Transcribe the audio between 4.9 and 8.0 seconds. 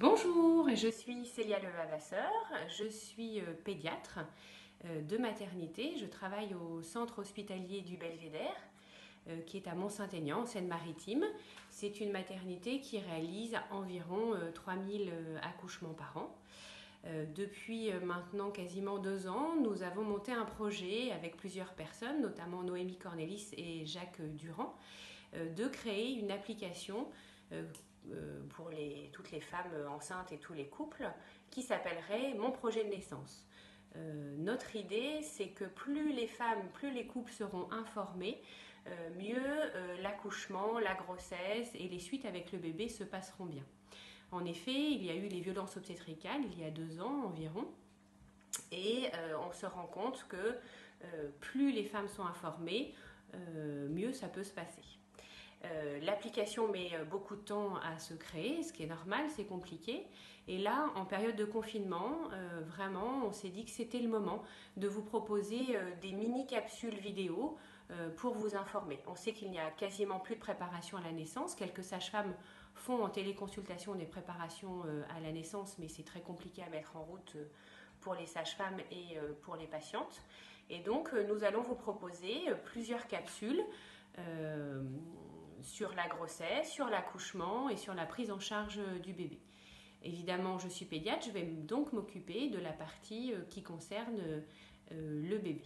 de maternité. Je travaille au centre hospitalier du